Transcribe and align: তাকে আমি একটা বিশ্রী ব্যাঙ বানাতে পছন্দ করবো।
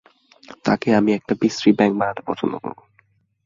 তাকে 0.65 0.89
আমি 0.95 1.11
একটা 1.13 1.33
বিশ্রী 1.41 1.71
ব্যাঙ 1.71 1.91
বানাতে 1.97 2.21
পছন্দ 2.27 2.53
করবো। 2.57 2.81